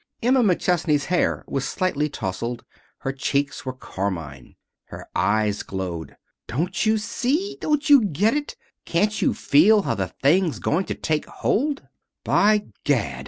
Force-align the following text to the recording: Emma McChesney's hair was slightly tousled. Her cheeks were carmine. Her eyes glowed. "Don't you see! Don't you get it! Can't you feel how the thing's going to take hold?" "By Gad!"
Emma 0.23 0.41
McChesney's 0.41 1.05
hair 1.05 1.43
was 1.47 1.63
slightly 1.63 2.09
tousled. 2.09 2.65
Her 3.01 3.11
cheeks 3.11 3.67
were 3.67 3.73
carmine. 3.73 4.55
Her 4.85 5.07
eyes 5.15 5.61
glowed. 5.61 6.17
"Don't 6.47 6.87
you 6.87 6.97
see! 6.97 7.55
Don't 7.61 7.87
you 7.87 8.03
get 8.05 8.33
it! 8.33 8.55
Can't 8.83 9.21
you 9.21 9.35
feel 9.35 9.83
how 9.83 9.93
the 9.93 10.07
thing's 10.07 10.57
going 10.57 10.85
to 10.87 10.95
take 10.95 11.27
hold?" 11.27 11.87
"By 12.23 12.65
Gad!" 12.83 13.19